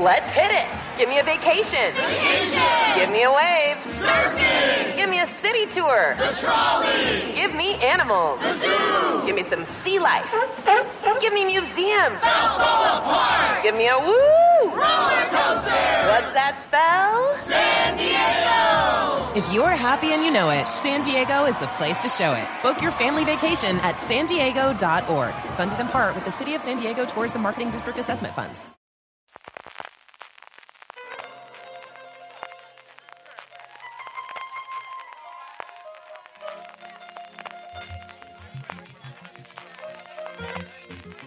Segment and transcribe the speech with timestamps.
[0.00, 0.66] Let's hit it.
[0.96, 1.92] Give me a vacation.
[1.92, 2.96] Vacation.
[2.96, 3.76] Give me a wave.
[3.84, 4.96] Surfing.
[4.96, 6.16] Give me a city tour.
[6.16, 7.34] The trolley.
[7.34, 8.40] Give me animals.
[8.40, 9.26] The zoo.
[9.26, 10.24] Give me some sea life.
[11.20, 12.18] Give me museums.
[12.22, 13.62] Balboa Park.
[13.62, 14.72] Give me a woo.
[14.72, 15.84] Roller coaster.
[16.08, 17.22] What's that spell?
[17.34, 19.38] San Diego.
[19.38, 22.48] If you're happy and you know it, San Diego is the place to show it.
[22.62, 25.34] Book your family vacation at san diego.org.
[25.58, 28.60] Funded in part with the City of San Diego Tourism Marketing District Assessment Funds.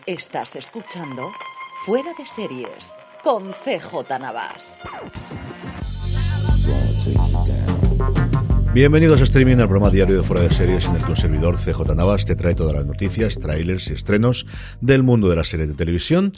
[0.05, 1.31] Estás escuchando
[1.85, 2.91] Fuera de Series
[3.23, 4.75] con CJ Navas.
[8.73, 11.57] Bienvenidos a Streaming, al programa diario de Fuera de Series en el que un servidor
[11.57, 14.45] CJ Navas te trae todas las noticias, trailers y estrenos
[14.81, 16.33] del mundo de las series de televisión.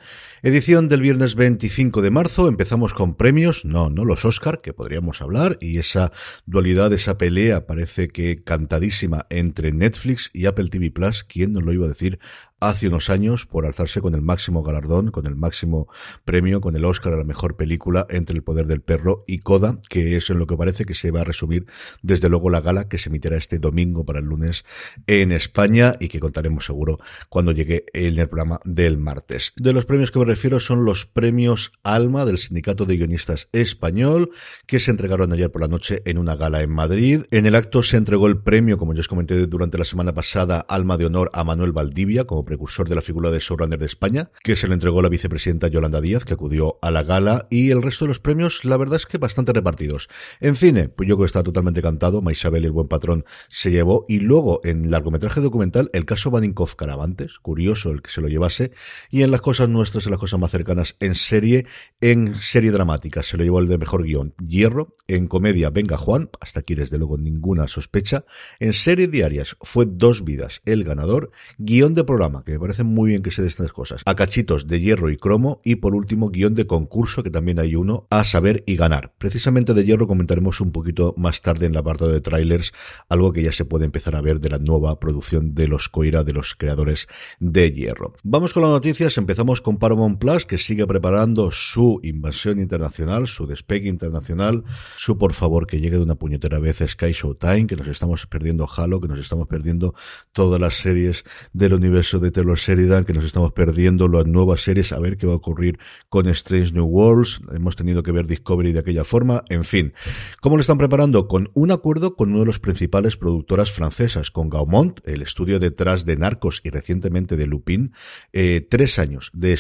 [0.48, 2.48] Edición del viernes 25 de marzo.
[2.48, 6.12] Empezamos con premios, no, no los Oscar, que podríamos hablar, y esa
[6.46, 11.24] dualidad, esa pelea parece que cantadísima entre Netflix y Apple TV Plus.
[11.24, 12.20] ¿Quién nos lo iba a decir
[12.60, 15.88] hace unos años por alzarse con el máximo galardón, con el máximo
[16.24, 19.80] premio, con el Oscar a la mejor película entre El Poder del Perro y Coda,
[19.90, 21.66] que es en lo que parece que se va a resumir
[22.02, 24.64] desde luego la gala que se emitirá este domingo para el lunes
[25.08, 29.54] en España y que contaremos seguro cuando llegue en el programa del martes.
[29.56, 34.32] De los premios que me refiero son los premios Alma del Sindicato de Guionistas Español
[34.68, 37.22] que se entregaron ayer por la noche en una gala en Madrid.
[37.32, 40.60] En el acto se entregó el premio, como ya os comenté durante la semana pasada,
[40.68, 44.30] Alma de Honor a Manuel Valdivia como precursor de la figura de showrunner de España,
[44.44, 47.82] que se le entregó la vicepresidenta Yolanda Díaz, que acudió a la gala, y el
[47.82, 50.10] resto de los premios, la verdad es que bastante repartidos.
[50.42, 53.72] En cine, pues yo creo que está totalmente cantado, Maisabel y el buen patrón se
[53.72, 58.28] llevó, y luego en largometraje documental, el caso Vaninkov Caravantes, curioso el que se lo
[58.28, 58.74] llevase,
[59.10, 61.68] y en las cosas nuestras, en las cosas más cercanas, en serie,
[62.02, 66.32] en serie dramática, se lo llevó el de mejor guion, Hierro, en comedia, Venga Juan,
[66.40, 68.26] hasta aquí desde luego ninguna sospecha,
[68.60, 73.10] en serie diarias fue Dos Vidas, el ganador, guion de programa, que me parece muy
[73.10, 74.02] bien que se de estas cosas.
[74.04, 77.76] A cachitos de hierro y cromo y por último guion de concurso que también hay
[77.76, 79.14] uno a saber y ganar.
[79.20, 82.74] Precisamente de hierro comentaremos un poquito más tarde en la parte de trailers
[83.10, 86.24] algo que ya se puede empezar a ver de la nueva producción de los Coira
[86.24, 87.08] de los creadores
[87.40, 88.16] de hierro.
[88.24, 93.48] Vamos con las noticias, empezamos con Paramount Plus que sigue preparando su invasión internacional, su
[93.48, 94.64] despegue internacional,
[94.98, 98.68] su por favor que llegue de una puñetera vez Sky Showtime, que nos estamos perdiendo
[98.76, 99.94] Halo, que nos estamos perdiendo
[100.32, 101.24] todas las series
[101.54, 105.28] del universo de Taylor Sheridan, que nos estamos perdiendo las nuevas series, a ver qué
[105.28, 107.42] va a ocurrir con Strange New Worlds.
[107.54, 109.94] Hemos tenido que ver Discovery de aquella forma, en fin.
[110.42, 111.28] ¿Cómo lo están preparando?
[111.28, 116.06] Con un acuerdo con uno de los principales productoras francesas, con Gaumont, el estudio detrás
[116.06, 117.94] de Narcos y recientemente de Lupin.
[118.34, 119.54] Eh, tres años de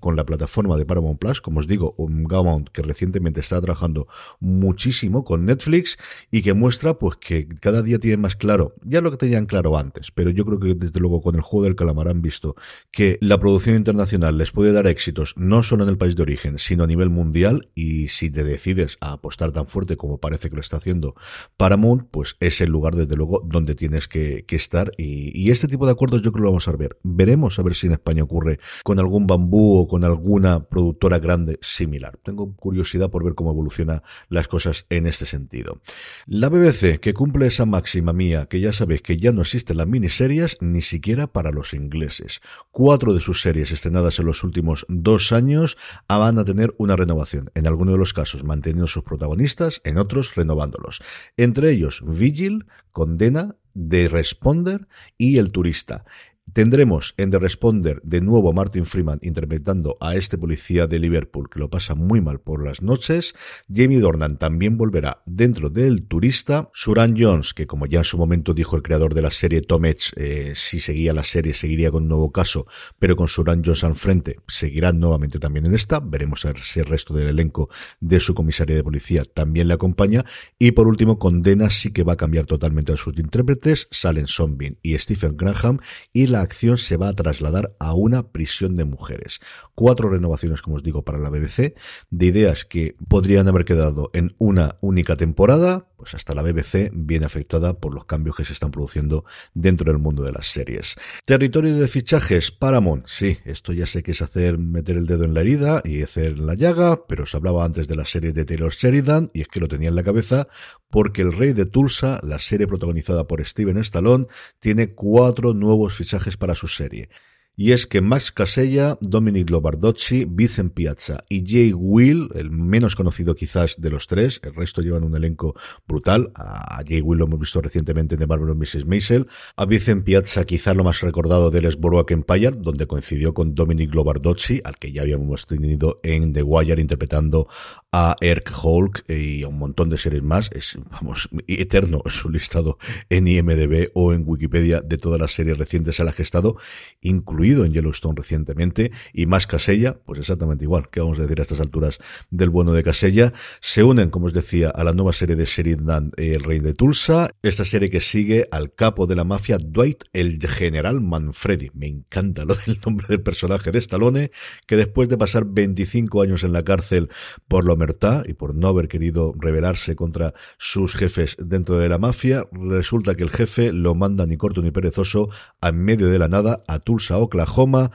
[0.00, 4.06] con la plataforma de Paramount Plus, como os digo, un Gaumont que recientemente está trabajando
[4.38, 5.96] muchísimo con Netflix
[6.30, 9.76] y que muestra pues que cada día tiene más claro, ya lo que tenían claro
[9.78, 12.54] antes, pero yo creo que desde luego con el juego del calamar han visto
[12.90, 16.58] que la producción internacional les puede dar éxitos no solo en el país de origen,
[16.58, 20.56] sino a nivel mundial y si te decides a apostar tan fuerte como parece que
[20.56, 21.14] lo está haciendo
[21.56, 25.68] Paramount, pues es el lugar desde luego donde tienes que, que estar y, y, este
[25.68, 26.98] tipo de acuerdos yo creo que lo vamos a ver.
[27.02, 31.58] Veremos a ver si en España ocurre con algún bambú o con alguna productora grande
[31.62, 32.18] similar.
[32.22, 35.80] Tengo curiosidad por ver cómo evoluciona las cosas en este sentido.
[36.26, 39.86] La BBC, que cumple esa máxima mía, que ya sabéis que ya no existen las
[39.86, 42.40] miniseries ni siquiera para los ingleses.
[42.70, 45.76] Cuatro de sus series estrenadas en los últimos dos años
[46.08, 47.50] van a tener una renovación.
[47.54, 51.02] En algunos de los casos manteniendo sus protagonistas, en otros renovándolos.
[51.36, 54.88] Entre ellos Vigil, Condena, The Responder
[55.18, 56.04] y El Turista.
[56.52, 61.50] Tendremos en The Responder de nuevo a Martin Freeman interpretando a este policía de Liverpool
[61.50, 63.34] que lo pasa muy mal por las noches.
[63.68, 66.70] Jamie Dornan también volverá dentro del turista.
[66.72, 69.84] Suran Jones, que como ya en su momento dijo el creador de la serie Tom
[69.86, 72.66] Edge, eh, si seguía la serie seguiría con un nuevo caso,
[72.98, 76.00] pero con Suran Jones al frente seguirá nuevamente también en esta.
[76.00, 77.68] Veremos a ver si el resto del elenco
[78.00, 80.24] de su comisaría de policía también le acompaña.
[80.58, 83.88] Y por último, Condena sí que va a cambiar totalmente a sus intérpretes.
[83.90, 85.80] Salen Son Bean y Stephen Graham
[86.12, 89.40] y la la acción se va a trasladar a una prisión de mujeres.
[89.74, 91.74] Cuatro renovaciones, como os digo, para la BBC,
[92.10, 97.26] de ideas que podrían haber quedado en una única temporada, pues hasta la BBC viene
[97.26, 100.96] afectada por los cambios que se están produciendo dentro del mundo de las series.
[101.24, 105.34] Territorio de fichajes, Paramount, sí, esto ya sé que es hacer meter el dedo en
[105.34, 108.72] la herida y hacer la llaga, pero os hablaba antes de la serie de Taylor
[108.72, 110.48] Sheridan y es que lo tenía en la cabeza
[110.90, 114.26] porque El Rey de Tulsa, la serie protagonizada por Steven Stallone,
[114.60, 117.08] tiene cuatro nuevos fichajes para su serie
[117.58, 123.34] y es que Max Casella, Dominic Lobardocci, Vincent Piazza y Jay Will, el menos conocido
[123.34, 125.54] quizás de los tres, el resto llevan un elenco
[125.88, 128.84] brutal, a Jay Will lo hemos visto recientemente en The Marvel Mrs.
[128.84, 129.26] Maisel,
[129.56, 133.94] a Vincent Piazza quizás lo más recordado del es Boardwalk Empire, donde coincidió con Dominic
[133.94, 137.48] Lobardocci, al que ya habíamos tenido en The Wire interpretando
[137.90, 142.76] a Erk Hulk y a un montón de series más, es, vamos, eterno su listado
[143.08, 146.58] en IMDB o en Wikipedia de todas las series recientes a las que ha estado,
[147.00, 151.42] incluido en Yellowstone recientemente, y más Casella, pues exactamente igual, que vamos a decir a
[151.42, 151.98] estas alturas
[152.30, 156.12] del bueno de Casella, se unen, como os decía, a la nueva serie de Sheridan,
[156.16, 160.38] El Rey de Tulsa, esta serie que sigue al capo de la mafia, Dwight, el
[160.46, 161.70] general Manfredi.
[161.74, 164.30] Me encanta lo del nombre del personaje de Stallone,
[164.66, 167.10] que después de pasar 25 años en la cárcel
[167.48, 171.98] por lo omertá y por no haber querido rebelarse contra sus jefes dentro de la
[171.98, 175.28] mafia, resulta que el jefe lo manda ni corto ni perezoso
[175.60, 177.90] a medio de la nada a Tulsa, Oklahoma, Oklahoma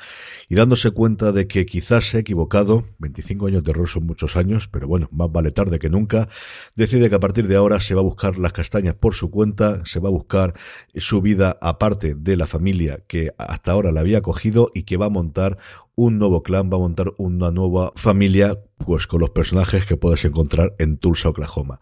[0.47, 4.35] y dándose cuenta de que quizás se ha equivocado, 25 años de error son muchos
[4.35, 6.29] años, pero bueno, más vale tarde que nunca,
[6.75, 9.81] decide que a partir de ahora se va a buscar las castañas por su cuenta,
[9.85, 10.53] se va a buscar
[10.95, 15.07] su vida aparte de la familia que hasta ahora la había acogido y que va
[15.07, 15.57] a montar
[16.01, 20.25] un nuevo clan, va a montar una nueva familia, pues con los personajes que puedes
[20.25, 21.79] encontrar en Tulsa, Oklahoma.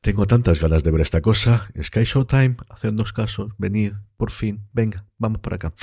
[0.00, 1.68] Tengo tantas ganas de ver esta cosa.
[1.82, 5.74] Sky Showtime, hacednos casos, venid, por fin, venga, vamos para acá.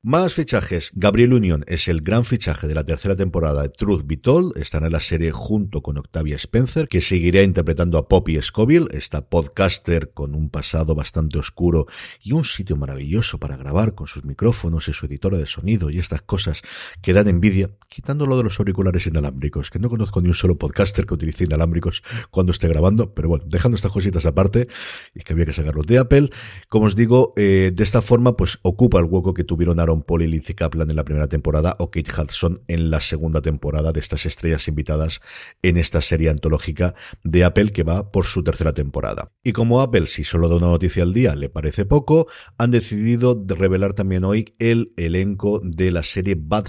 [0.00, 0.90] Más fichajes.
[0.94, 4.56] Gabriel Unión es el gran fichaje de la tercera temporada de Truth Be Told.
[4.56, 9.28] Estará en la serie junto con Octavia Spencer, que seguirá interpretando a Poppy Scoville, esta
[9.28, 11.86] podcaster con un pasado bastante oscuro
[12.22, 15.98] y un sitio maravilloso para grabar con sus micrófonos y su editora de sonido y
[15.98, 16.62] estas cosas
[17.02, 21.06] que dan envidia, quitándolo de los auriculares inalámbricos, que no conozco ni un solo podcaster
[21.06, 24.68] que utilice inalámbricos cuando esté grabando, pero bueno, dejando estas cositas aparte,
[25.14, 26.30] y que había que sacarlos de Apple,
[26.68, 30.22] como os digo, eh, de esta forma, pues ocupa el hueco que tuvieron Aaron Paul
[30.22, 34.00] y Lizzie Kaplan en la primera temporada o Kate Hudson en la segunda temporada de
[34.00, 35.20] estas estrellas invitadas
[35.62, 36.94] en esta serie antológica
[37.24, 39.32] de Apple que va por su tercera temporada.
[39.42, 42.26] Y como Apple, si solo da una noticia al día, le parece poco,
[42.58, 46.66] han decidido revelar también hoy el elenco de la serie Bad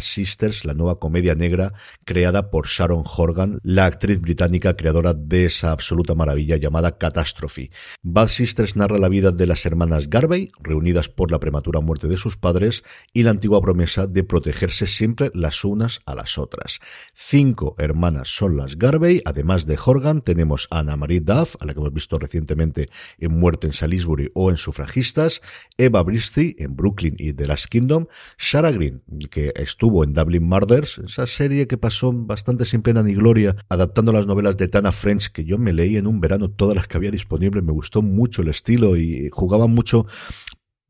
[0.62, 1.74] La nueva comedia negra
[2.06, 7.72] creada por Sharon Horgan, la actriz británica creadora de esa absoluta maravilla llamada Catastrophe.
[8.04, 12.18] Bad Sisters narra la vida de las hermanas Garvey, reunidas por la prematura muerte de
[12.18, 16.80] sus padres, y la antigua promesa de protegerse siempre las unas a las otras.
[17.14, 21.74] Cinco hermanas son las Garvey, además de Horgan tenemos a Anna Marie Duff, a la
[21.74, 25.42] que hemos visto recientemente en Muerte en Salisbury o en Sufragistas,
[25.78, 28.08] Eva Bristy en Brooklyn y The Last Kingdom,
[28.38, 33.56] Sarah Green, que estuvo en Murders, esa serie que pasó bastante sin pena ni gloria,
[33.69, 36.88] adaptando las novelas de Tana French, que yo me leí en un verano todas las
[36.88, 40.06] que había disponibles, me gustó mucho el estilo y jugaba mucho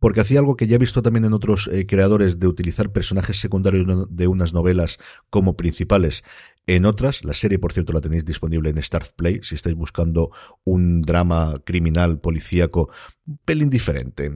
[0.04, 3.40] porque hacía algo que ya he visto también en otros eh, creadores de utilizar personajes
[3.40, 4.98] secundarios de unas novelas
[5.30, 6.26] como principales
[6.66, 10.32] en otras, la serie, por cierto, la tenéis disponible en Start Play, si estáis buscando
[10.64, 12.90] un drama criminal policíaco,
[13.26, 14.32] un pelín diferente,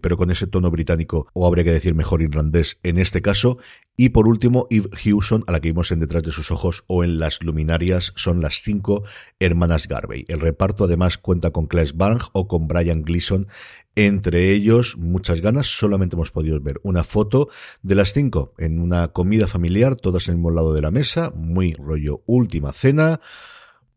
[0.00, 3.58] pero con ese tono británico, o habría que decir mejor irlandés en este caso.
[3.94, 7.04] Y por último, Eve Hewson, a la que vimos en Detrás de sus ojos o
[7.04, 9.04] en Las Luminarias, son las cinco
[9.38, 10.24] hermanas Garvey.
[10.28, 13.48] El reparto además cuenta con Claes Bang o con Brian Gleason.
[13.94, 17.50] Entre ellos, muchas ganas, solamente hemos podido ver una foto
[17.82, 21.30] de las cinco en una comida familiar, todas en el mismo lado de la mesa,
[21.36, 23.20] muy rollo última cena,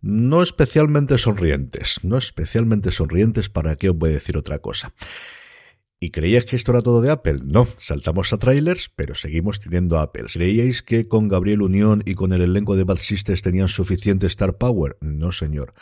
[0.02, 4.94] no especialmente sonrientes, no especialmente sonrientes, ¿para qué os voy a decir otra cosa?
[6.06, 7.40] ¿Y creíais que esto era todo de Apple?
[7.44, 10.26] No, saltamos a trailers, pero seguimos teniendo Apple.
[10.32, 14.60] ¿Creíais que con Gabriel Unión y con el elenco de Bad Sisters tenían suficiente star
[14.60, 14.98] power?
[15.02, 15.74] No, señor.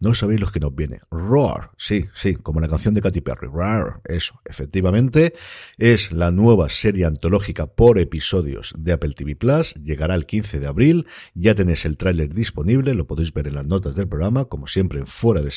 [0.00, 1.02] No sabéis lo que nos viene.
[1.12, 3.46] Roar, sí, sí, como la canción de Katy Perry.
[3.46, 5.34] Roar, eso, efectivamente,
[5.76, 9.74] es la nueva serie antológica por episodios de Apple TV Plus.
[9.74, 11.06] Llegará el 15 de abril.
[11.34, 14.98] Ya tenéis el tráiler disponible, lo podéis ver en las notas del programa, como siempre
[14.98, 15.52] en fuera de.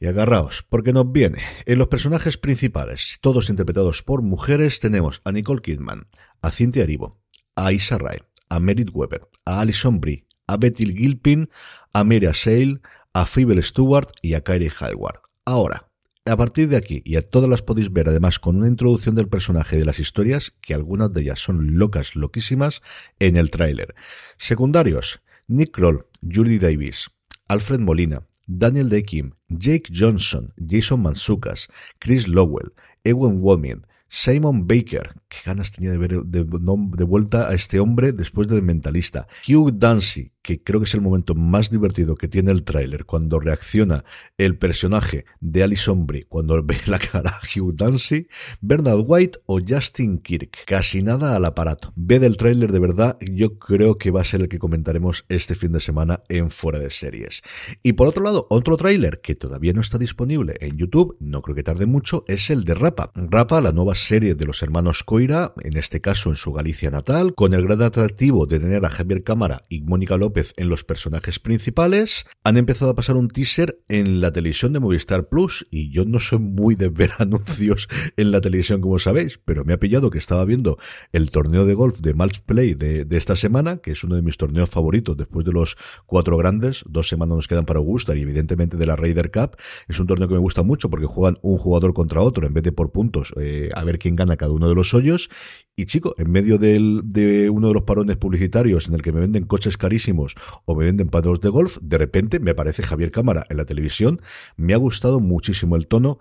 [0.00, 1.42] Y agarraos, porque nos viene.
[1.66, 6.06] En los personajes principales, todos interpretados por mujeres, tenemos a Nicole Kidman,
[6.40, 7.20] a Cynthia Erivo,
[7.56, 11.50] a Isa Rae, a Merit Weber, a Alison Brie, a Betty Gilpin,
[11.92, 12.80] a Mira Sale,
[13.12, 15.20] a Phoebe Stewart y a Kyrie Hayward.
[15.44, 15.88] Ahora,
[16.28, 19.28] A partir de aquí, y a todas las podéis ver, además, con una introducción del
[19.28, 22.82] personaje de las historias, que algunas de ellas son locas, loquísimas,
[23.18, 23.94] en el tráiler.
[24.36, 27.10] Secundarios, Nick Kroll, Julie Davis,
[27.48, 32.72] Alfred Molina, Daniel Day Kim, Jake Johnson, Jason Mansukas, Chris Lowell,
[33.04, 38.12] Ewan Walmin, Simon Baker, qué ganas tenía de ver de, de, vuelta a este hombre
[38.12, 42.50] después de Mentalista, Hugh Dancy, que creo que es el momento más divertido que tiene
[42.52, 44.06] el tráiler, cuando reacciona
[44.38, 48.28] el personaje de Alison Brie, cuando ve la cara a Hugh Dancy,
[48.62, 50.64] Bernard White o Justin Kirk.
[50.64, 51.92] Casi nada al aparato.
[51.96, 55.54] Ve del tráiler de verdad, yo creo que va a ser el que comentaremos este
[55.54, 57.42] fin de semana en Fuera de Series.
[57.82, 61.56] Y por otro lado, otro tráiler que todavía no está disponible en YouTube, no creo
[61.56, 63.12] que tarde mucho, es el de Rapa.
[63.14, 67.34] Rapa, la nueva serie de los hermanos Coira, en este caso en su Galicia natal,
[67.34, 71.38] con el gran atractivo de tener a Javier Cámara y Mónica López en los personajes
[71.38, 72.26] principales.
[72.44, 76.18] Han empezado a pasar un teaser en la televisión de Movistar Plus y yo no
[76.18, 80.18] soy muy de ver anuncios en la televisión como sabéis, pero me ha pillado que
[80.18, 80.78] estaba viendo
[81.12, 84.22] el torneo de golf de Match Play de, de esta semana, que es uno de
[84.22, 85.76] mis torneos favoritos después de los
[86.06, 86.84] cuatro grandes.
[86.88, 89.56] Dos semanas nos quedan para Augusta y evidentemente de la Raider Cup.
[89.88, 92.64] Es un torneo que me gusta mucho porque juegan un jugador contra otro en vez
[92.64, 95.30] de por puntos, eh, a ver quién gana cada uno de los hoyos.
[95.78, 99.20] Y chico, en medio del, de uno de los parones publicitarios en el que me
[99.20, 103.46] venden coches carísimos o me venden palos de golf, de repente me aparece Javier Cámara
[103.48, 104.20] en la televisión.
[104.56, 106.18] Me ha gustado muchísimo el tono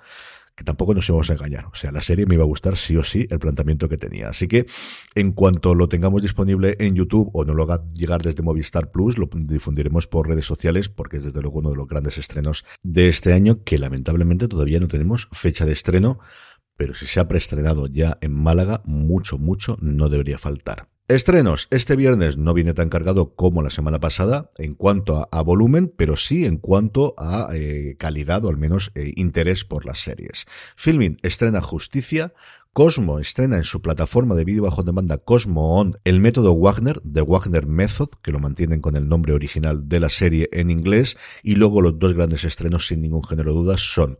[0.56, 1.66] que tampoco nos íbamos a engañar.
[1.66, 4.30] O sea, la serie me iba a gustar sí o sí el planteamiento que tenía.
[4.30, 4.68] Así que
[5.16, 9.18] en cuanto lo tengamos disponible en YouTube o no lo haga llegar desde Movistar Plus,
[9.18, 13.10] lo difundiremos por redes sociales porque es desde luego uno de los grandes estrenos de
[13.10, 16.20] este año que lamentablemente todavía no tenemos fecha de estreno
[16.78, 20.88] pero si se ha preestrenado ya en Málaga, mucho, mucho no debería faltar.
[21.10, 21.70] Estrenos.
[21.72, 26.18] Este viernes no viene tan cargado como la semana pasada en cuanto a, volumen, pero
[26.18, 30.48] sí en cuanto a eh, calidad o al menos eh, interés por las series.
[30.76, 32.34] Filming estrena Justicia,
[32.78, 37.22] Cosmo estrena en su plataforma de vídeo bajo demanda Cosmo On el método Wagner, The
[37.22, 41.56] Wagner Method, que lo mantienen con el nombre original de la serie en inglés, y
[41.56, 44.20] luego los dos grandes estrenos sin ningún género de dudas son,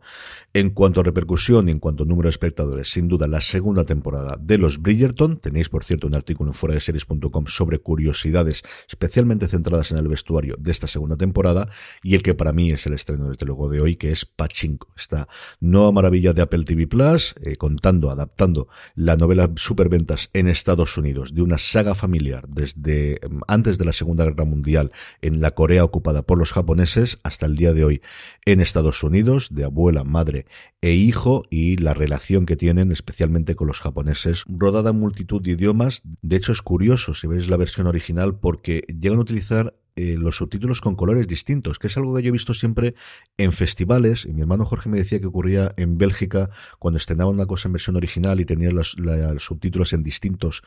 [0.54, 3.84] en cuanto a repercusión y en cuanto a número de espectadores, sin duda la segunda
[3.84, 8.64] temporada de los Bridgerton, tenéis por cierto un artículo en fuera de series.com sobre curiosidades
[8.88, 11.70] especialmente centradas en el vestuario de esta segunda temporada,
[12.02, 14.88] y el que para mí es el estreno desde luego de hoy, que es Pachinko,
[14.96, 15.28] esta
[15.60, 18.47] nueva maravilla de Apple TV Plus, eh, contando, adaptando
[18.94, 24.24] la novela superventas en Estados Unidos de una saga familiar desde antes de la Segunda
[24.24, 28.02] Guerra Mundial en la Corea ocupada por los japoneses hasta el día de hoy
[28.44, 30.46] en Estados Unidos, de abuela, madre
[30.80, 35.52] e hijo y la relación que tienen especialmente con los japoneses, rodada en multitud de
[35.52, 36.02] idiomas.
[36.22, 40.36] De hecho es curioso si veis la versión original porque llegan a utilizar eh, los
[40.36, 42.94] subtítulos con colores distintos, que es algo que yo he visto siempre
[43.36, 44.26] en festivales.
[44.26, 47.72] Y mi hermano Jorge me decía que ocurría en Bélgica cuando estrenaban una cosa en
[47.72, 48.96] versión original y tenían los,
[49.38, 50.62] subtítulos en distintos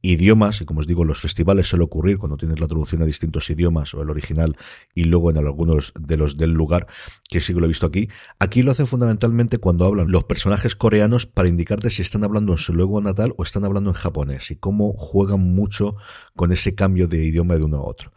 [0.00, 0.62] idiomas.
[0.62, 3.94] Y como os digo, los festivales suele ocurrir cuando tienes la traducción a distintos idiomas
[3.94, 4.56] o el original
[4.96, 6.88] y luego en algunos de los del lugar,
[7.30, 8.08] que sí que lo he visto aquí.
[8.40, 12.58] Aquí lo hacen fundamentalmente cuando hablan los personajes coreanos para indicarte si están hablando en
[12.58, 15.94] su lengua natal o están hablando en japonés y cómo juegan mucho
[16.34, 18.12] con ese cambio de idioma de uno a otro.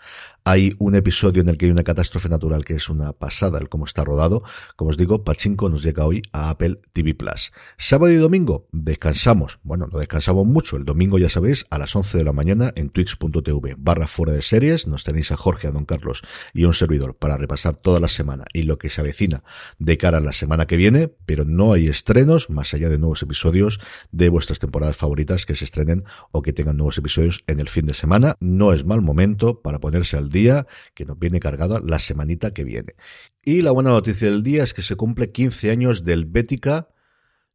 [0.48, 3.68] Hay un episodio en el que hay una catástrofe natural que es una pasada el
[3.68, 4.44] cómo está rodado.
[4.76, 7.52] Como os digo, Pachinko nos llega hoy a Apple TV Plus.
[7.80, 9.60] Sábado y domingo descansamos.
[9.64, 10.78] Bueno, no descansamos mucho.
[10.78, 14.44] El domingo, ya sabéis, a las 11 de la mañana en twitch.tv barra fuera de
[14.44, 14.86] series.
[14.86, 16.22] Nos tenéis a Jorge, a Don Carlos
[16.54, 19.44] y a un servidor para repasar toda la semana y lo que se avecina
[19.80, 21.08] de cara a la semana que viene.
[21.26, 23.80] Pero no hay estrenos más allá de nuevos episodios
[24.12, 27.86] de vuestras temporadas favoritas que se estrenen o que tengan nuevos episodios en el fin
[27.86, 28.36] de semana.
[28.40, 30.35] No es mal momento para ponerse al
[30.94, 32.96] que nos viene cargado la semanita que viene.
[33.44, 36.90] Y la buena noticia del día es que se cumple 15 años del Bética.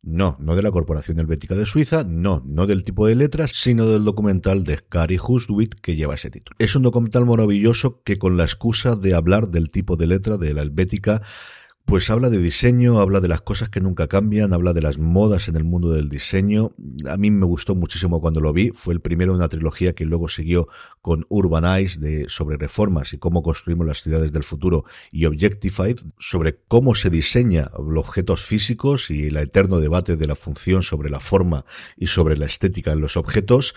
[0.02, 3.86] No, no de la Corporación Helvética de Suiza, no, no del tipo de letras, sino
[3.86, 6.56] del documental de Gary Hustwit que lleva ese título.
[6.58, 10.54] Es un documental maravilloso que con la excusa de hablar del tipo de letra de
[10.54, 11.20] la Helvética
[11.90, 15.48] pues habla de diseño, habla de las cosas que nunca cambian, habla de las modas
[15.48, 16.72] en el mundo del diseño.
[17.08, 18.70] A mí me gustó muchísimo cuando lo vi.
[18.70, 20.68] Fue el primero de una trilogía que luego siguió
[21.02, 26.60] con Urbanize de, sobre reformas y cómo construimos las ciudades del futuro y Objectified sobre
[26.68, 31.18] cómo se diseña los objetos físicos y el eterno debate de la función sobre la
[31.18, 31.64] forma
[31.96, 33.74] y sobre la estética en los objetos.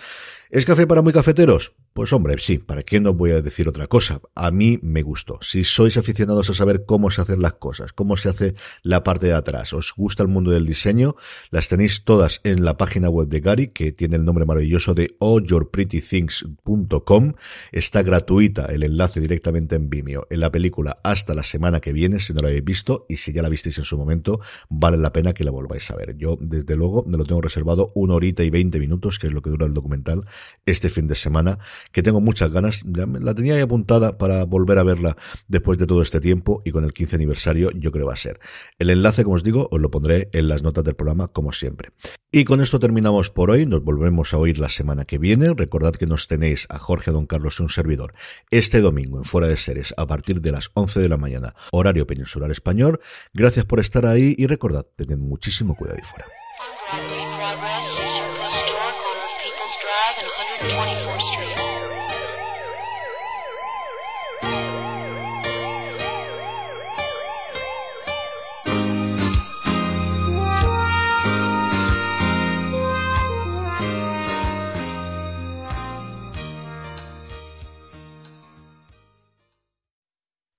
[0.53, 1.73] ¿Es café para muy cafeteros?
[1.93, 4.21] Pues hombre, sí, ¿para qué no voy a decir otra cosa?
[4.35, 5.39] A mí me gustó.
[5.41, 9.25] Si sois aficionados a saber cómo se hacen las cosas, cómo se hace la parte
[9.27, 11.15] de atrás, os gusta el mundo del diseño,
[11.49, 15.15] las tenéis todas en la página web de Gary, que tiene el nombre maravilloso de
[15.19, 17.33] allyourprettythings.com.
[17.71, 22.19] Está gratuita el enlace directamente en Vimeo, en la película hasta la semana que viene,
[22.19, 25.11] si no la habéis visto, y si ya la visteis en su momento, vale la
[25.13, 26.15] pena que la volváis a ver.
[26.15, 29.41] Yo, desde luego, me lo tengo reservado una horita y veinte minutos, que es lo
[29.41, 30.25] que dura el documental,
[30.65, 31.59] este fin de semana
[31.91, 32.83] que tengo muchas ganas.
[32.85, 36.83] La tenía ahí apuntada para volver a verla después de todo este tiempo y con
[36.83, 38.39] el 15 aniversario yo creo va a ser.
[38.79, 41.91] El enlace, como os digo, os lo pondré en las notas del programa como siempre.
[42.31, 43.65] Y con esto terminamos por hoy.
[43.65, 45.53] Nos volvemos a oír la semana que viene.
[45.53, 48.13] Recordad que nos tenéis a Jorge Don Carlos y un servidor
[48.49, 52.07] este domingo en Fuera de Seres a partir de las 11 de la mañana, horario
[52.07, 52.99] peninsular español.
[53.33, 56.42] Gracias por estar ahí y recordad, tened muchísimo cuidado ahí fuera.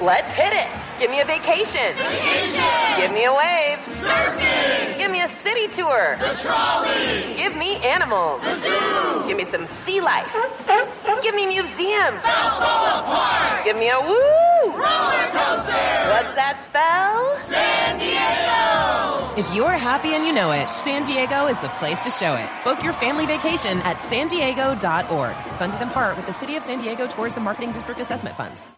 [0.00, 0.68] Let's hit it.
[0.98, 1.94] Give me a vacation.
[1.96, 3.00] Vacation.
[3.00, 3.78] Give me a wave.
[3.94, 4.98] Surfing.
[4.98, 6.16] Give me a city tour.
[6.18, 7.34] The trolley.
[7.36, 8.42] Give me animals.
[8.42, 9.28] The zoo.
[9.28, 10.30] Give me some sea life.
[11.22, 12.20] Give me museums.
[12.22, 13.64] Balboa Park.
[13.64, 14.72] Give me a woo.
[14.74, 15.94] Roller coaster.
[16.10, 17.24] What's that spell?
[17.36, 19.40] San Diego.
[19.40, 22.48] If you're happy and you know it, San Diego is the place to show it.
[22.64, 25.34] Book your family vacation at san diego.org.
[25.58, 28.68] Funded in part with the City of San Diego Tourism Marketing District Assessment Funds.